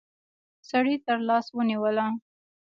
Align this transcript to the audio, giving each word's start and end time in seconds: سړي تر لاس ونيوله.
سړي 0.69 0.95
تر 1.05 1.17
لاس 1.27 1.45
ونيوله. 1.55 2.05